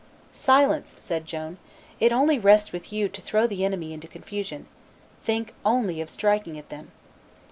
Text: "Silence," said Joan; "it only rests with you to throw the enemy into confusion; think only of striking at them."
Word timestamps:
"Silence," 0.33 0.95
said 0.97 1.27
Joan; 1.27 1.59
"it 1.99 2.11
only 2.11 2.39
rests 2.39 2.71
with 2.71 2.91
you 2.91 3.07
to 3.09 3.21
throw 3.21 3.45
the 3.45 3.63
enemy 3.63 3.93
into 3.93 4.07
confusion; 4.07 4.65
think 5.23 5.53
only 5.63 6.01
of 6.01 6.09
striking 6.09 6.57
at 6.57 6.69
them." 6.69 6.91